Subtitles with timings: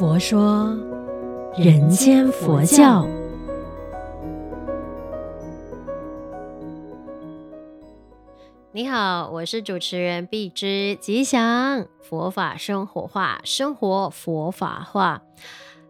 [0.00, 0.74] 佛说
[1.58, 3.06] 人间佛教。
[8.72, 15.22] 你好，我是主持人碧之，吉祥佛法生活化，生活佛法化。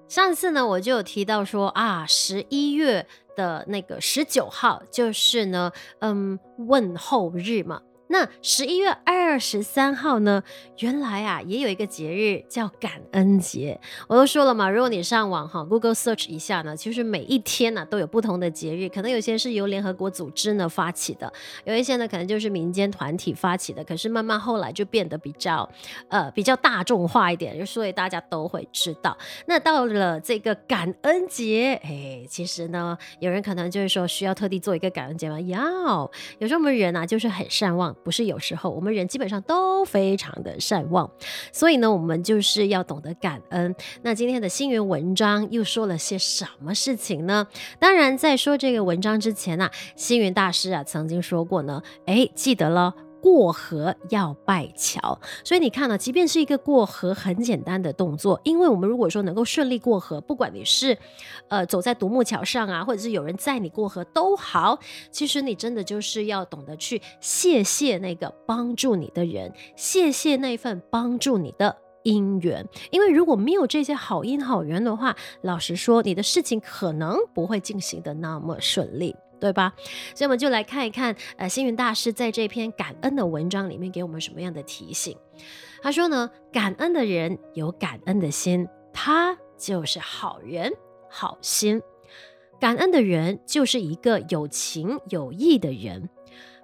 [0.08, 3.06] 上次呢，我就有提到说啊，十一月
[3.36, 5.70] 的那个十九号就是呢，
[6.00, 7.82] 嗯，问候日嘛。
[8.12, 10.42] 那十一月二十三号呢，
[10.80, 13.80] 原来啊也有一个节日叫感恩节。
[14.09, 23.84] 我都说了嘛，如果你上网哈，Google search 一下呢，其实每一天呢、啊、都有不同的节日，可能有些是由联合国组织呢发起的，有一些呢可能就是民间团体发起的。
[23.84, 25.70] 可是慢慢后来就变得比较
[26.08, 29.16] 呃比较大众化一点，就所以大家都会知道。
[29.47, 35.41] 那到了这个感恩节，哎，其实呢，有人可能就是说需要特地做一个感恩节吗？
[35.42, 37.97] 要，有时候我们人啊就是很善忘。
[38.02, 41.10] 不是有时候，我们人基本上都非常的善忘，
[41.52, 43.74] 所以呢，我们就是要懂得感恩。
[44.02, 47.47] 那今天的星云文章又说了些什么事情呢？
[47.78, 52.94] 当然，在说这个文章之前呢、啊，星云大师啊曾经说过呢，哎，记得了。
[53.20, 60.96] 过河要拜桥，所以你看呢，即便是一个过河很简单的动作，因为我们如果说能够顺利过河，不管你是
[61.48, 64.78] 呃走在独木桥上啊，或者是有人载你过河都好，
[65.10, 79.14] 其实你真的就是要懂得去谢谢那个帮助你的人，谢谢那份帮助你的因缘，因为如果没有这些好因好缘的话，老实说，你的事情可能不会进行的那么顺利。
[79.41, 79.72] 对吧？
[80.14, 85.16] 所以我们就来看一看，呃，星云大师在这篇感恩的文章里面给我们什么样的提醒。
[85.82, 90.70] 他说呢，感恩的人有感恩的心，他就是好人
[91.08, 91.80] 好心。
[92.60, 96.10] 感恩的人就是一个有情有义的人，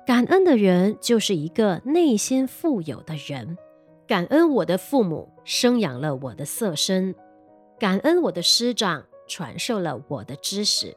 [0.06, 3.56] 感恩的人就是一个内心富有的人。
[4.06, 7.14] 感恩我的父母生养了我的色身，
[7.78, 10.94] 感恩我的师长传授了我的知识。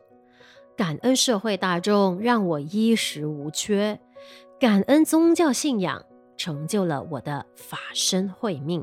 [0.80, 3.99] 感恩社会大众让我衣食无缺，
[4.58, 6.05] 感恩宗教信仰
[6.37, 8.81] 成就了我的法身慧命。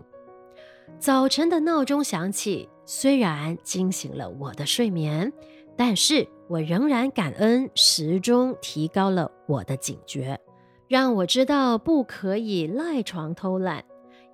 [0.98, 5.32] 早晨的闹钟响起，虽然惊醒了我的睡眠，
[5.74, 10.38] 但是我仍然感恩时钟提高了我的警觉，
[10.88, 13.82] 让我知道不可以赖床偷懒。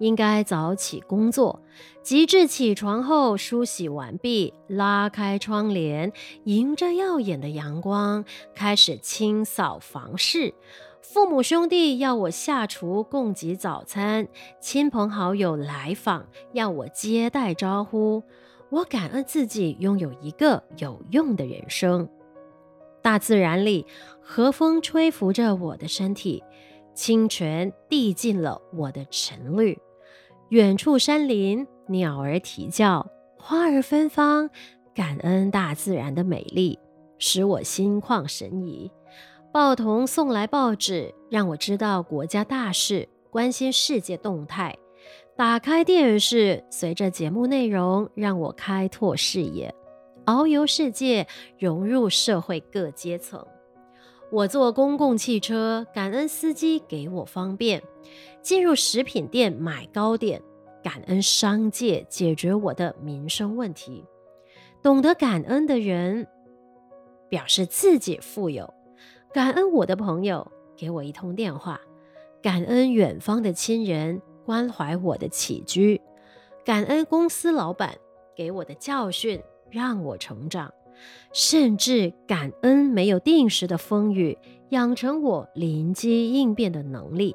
[0.03, 1.63] 应该早起工作，
[2.03, 10.55] 及至起床后梳洗完毕，拉开窗帘，迎着耀眼的阳光，开始清扫房事。
[11.01, 14.27] 父母兄弟要我下厨供给早餐，
[14.61, 18.25] 亲朋好友来访要我接待招呼。
[18.71, 22.09] 我感恩自己拥有一个有用的人生。
[23.03, 23.87] 大自然里，
[24.21, 26.43] 和风吹拂着我的身体，
[26.95, 29.79] 清泉递进了我的晨绿。
[30.53, 34.51] 远处山林，鸟儿啼叫，花儿芬芳，
[34.95, 36.79] 感恩大自然的美丽，
[37.19, 38.91] 使我心旷神怡。
[39.51, 44.77] 报童送来报纸，让我知道国家大事，关心世界动态。
[45.39, 49.75] 打开电视，随着节目内容，让我开拓视野，
[50.27, 51.27] 遨游世界，
[51.59, 53.43] 融入社会各阶层。
[54.33, 57.83] 我坐公共汽车，感恩司机给我方便。
[58.41, 60.41] 进入食品店买糕点，
[60.83, 64.07] 感恩商界解决我的民生问题。
[64.83, 66.27] 懂得感恩的人，
[67.29, 68.73] 表示自己富有。
[69.35, 71.79] 感恩我的朋友给我一通电话，
[72.41, 76.01] 感恩远方的亲人关怀我的起居，
[76.65, 77.99] 感恩公司老板
[78.35, 80.73] 给我的教训让我成长，
[81.33, 84.39] 甚至感恩没有定时的风雨，
[84.71, 87.35] 养成我临机应变的能力。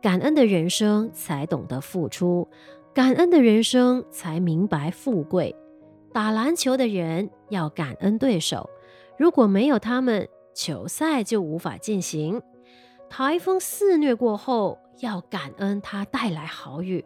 [0.00, 2.48] 感恩的人生才懂得付出，
[2.94, 5.54] 感恩的人生才明白富贵。
[6.12, 8.70] 打篮球的人要感恩对手，
[9.18, 12.40] 如果没有他们，球赛就无法进行。
[13.10, 17.04] 台风肆虐过后，要感恩它带来好雨，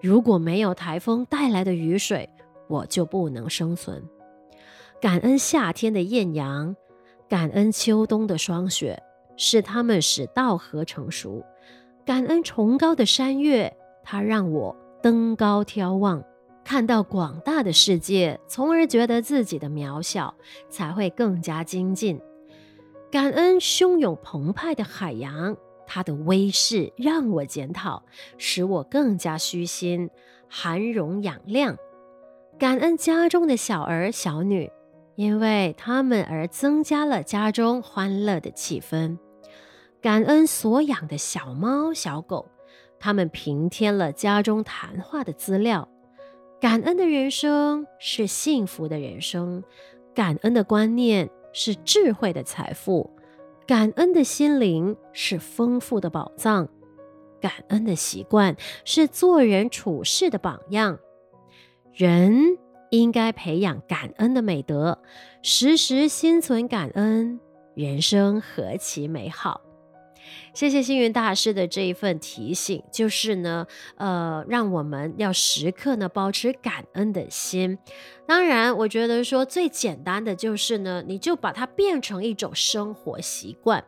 [0.00, 2.28] 如果没有台风带来的雨水，
[2.68, 4.02] 我就不能生存。
[5.04, 6.74] 感恩夏天的艳阳，
[7.28, 9.02] 感恩秋冬的霜雪，
[9.36, 11.44] 是他们使稻禾成熟。
[12.06, 16.24] 感恩崇高的山岳，它让我登高眺望，
[16.64, 20.34] 看到广大的世界，从而觉得自己的渺小，
[20.70, 22.18] 才会更加精进。
[23.12, 25.54] 感恩汹涌澎湃的海洋，
[25.86, 28.02] 它的威势让我检讨，
[28.38, 30.08] 使我更加虚心，
[30.48, 31.76] 涵容养量。
[32.58, 34.72] 感恩家中的小儿小女，
[35.16, 39.18] 因为他们而增加了家中欢乐的气氛。
[40.00, 42.46] 感恩所养的小猫小狗，
[42.98, 45.88] 他们平添了家中谈话的资料。
[46.60, 49.62] 感恩的人生是幸福的人生，
[50.14, 53.10] 感恩的观念是智慧的财富，
[53.66, 56.68] 感恩的心灵是丰富的宝藏，
[57.40, 60.98] 感恩的习惯是做人处事的榜样。
[61.92, 62.58] 人
[62.98, 65.02] 应该培养感恩的美德，
[65.42, 67.40] 时时心存感恩，
[67.74, 69.60] 人生何其美好。
[70.54, 73.66] 谢谢星云大师的这一份提醒，就是呢，
[73.96, 77.76] 呃，让我们要时刻呢保持感恩的心。
[78.26, 83.84] 当然，我觉得说最简单的就是呢，你就把它变成一种生活习惯，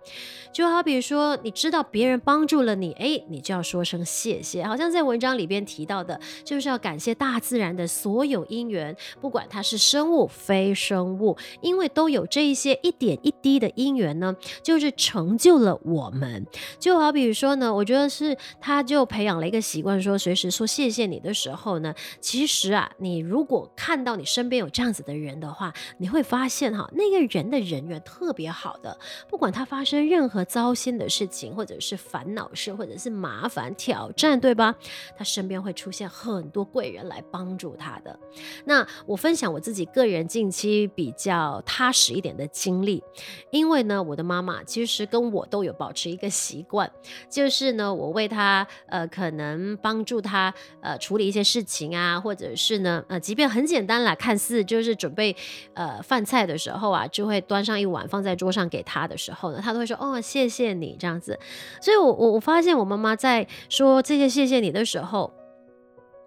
[0.53, 4.63] 就好比说，你知道别人帮助了你，诶，你就要说声谢谢。
[4.63, 16.45] 好像在文章里边提到的，就是要感谢大自然的所有因缘，不管它是生物非生物，因为都有这一些一点一滴的因缘呢，就是成就了我们。
[16.79, 24.27] 就好比说呢，我觉得是他就培养了一个习惯，说随时说谢谢你的时候呢，其实啊，你如果看到你。
[24.27, 28.99] 身边有这样子的人的话，你会发现哈，那个人的人缘特别好的，
[29.31, 34.75] 不管他发生任何糟心的事情，或者是烦恼事，或者是麻烦挑战，对吧？
[35.17, 38.19] 他身边会出现很多贵人来帮助他的。
[38.65, 43.03] 那我分享我自己个人近期比较踏实一点的经历，
[43.51, 46.89] 因为呢，我的妈妈其实跟我都有保持一个习惯，
[47.29, 54.15] 就是呢，我为他呃，可能帮助他呃处理一些事情啊，或者是呢，呃，即便很简单啦。
[54.15, 55.35] 看似就是准备
[55.75, 61.39] 呃饭菜的时候啊，就会端上一碗放在桌上给他的时候呢，他都会说哦，谢谢你这样子。
[61.81, 65.33] 所以我我我发现我妈妈在说这些谢谢你的时候，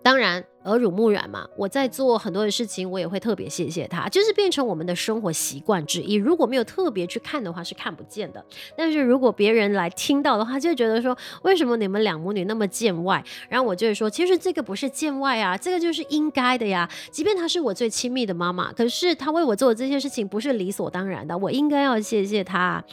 [0.03, 0.43] 当然。
[0.65, 6.15] 耳濡目染嘛，我在做很多的事情，我也会特别谢谢他，就是变成我们的生活习惯之一。
[6.15, 8.43] 如果没有特别去看的话，是看不见的。
[8.75, 13.23] 但是如果别人来听到的话，就会觉得说，为什么你们两母女那么见外？
[13.47, 16.89] 然后我就会说，其实这个不是见外啊，这个就是应该的呀。
[17.09, 22.83] 即便她是我最亲密的妈妈，可是她为我做的这些事情不是理所当然的，我应该要谢谢她。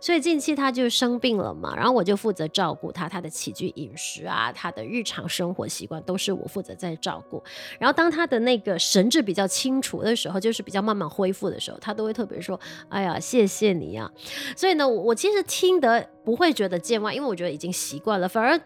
[0.00, 7.15] 所以近期她就生病了嘛，然后我就负责照顾她，她的起居饮食啊，她的日常生活习惯都是我负责在照。
[7.78, 12.58] 然后当他的那个神志比较清楚的时候，就是比较慢慢恢复的时候，他都会特别说
[12.88, 14.10] ：“哎呀，谢谢你啊。”
[14.56, 18.60] 所以呢，我其实听得不会觉得见外，因为我觉得已经习惯了，反而。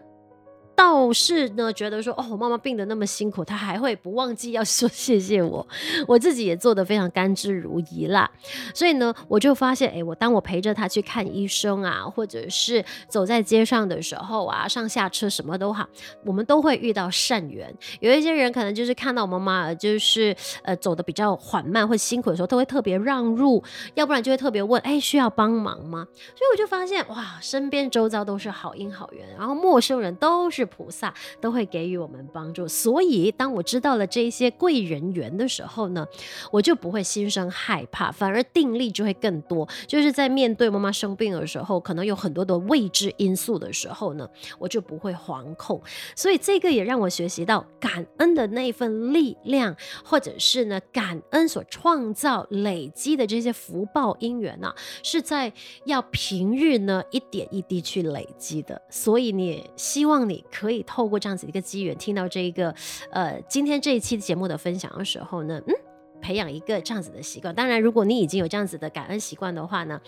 [0.75, 5.65] 倒是呢，觉得说哦，我妈妈病得那么辛苦，她还会不忘记要说谢谢我，
[6.07, 8.29] 我自己也做得非常甘之如饴啦。
[8.73, 15.87] 所以呢，我就发现，哎，我当我陪着她去看医生啊，或者是走在街上的时候啊，上下车什么都好，
[16.25, 17.71] 我们都会遇到善缘。
[17.99, 23.63] 有一些人可能就是看到我妈妈就是呃走得比较缓慢或辛苦的时候，都会特别让路，
[23.93, 26.07] 要不然就会特别问，哎，需要帮忙吗？
[26.15, 30.60] 所以我就发现，哇，身边周遭都是好因好缘，然后陌生人都是。
[30.65, 36.07] 菩萨都会给予我们帮助，所以当我知道了这些贵人缘的时候呢，
[36.51, 39.67] 我就不会心生害怕，反而定力就会更多。
[39.87, 44.27] 就是在面对妈妈生病的时候，可能有很多的未知因素的时候呢，
[44.59, 45.81] 我就不会惶恐。
[46.15, 55.51] 所以这个也让我学习到感恩的那份力量，或者是呢，感恩所创造累积的这些福报因缘呢、啊，是在
[55.85, 58.81] 要平日呢一点一滴去累积的。
[58.89, 60.43] 所以你也希望你。
[60.51, 62.73] 可以透过这样子的一个机缘，听到这一个
[63.11, 65.73] 呃，今天这一期节目的分享的时候呢，嗯，
[66.21, 67.55] 培养一个这样子的习惯。
[67.55, 69.99] 当然，如果你已经有这样子的感恩习惯的话呢，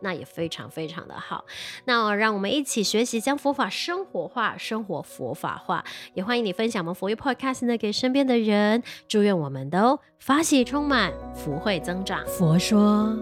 [0.00, 1.44] 那也非常非常的好。
[1.86, 5.84] 那让我们一起学习将佛法生活化，生活佛法化。
[6.12, 8.82] 也欢迎你分享我们佛佑 Podcast 呢给身边的人。
[9.08, 12.26] 祝愿我们都法喜充满，福慧增长。
[12.26, 13.16] 佛说，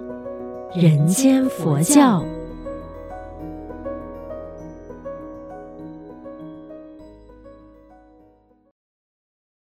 [0.75, 2.25] 人间佛教。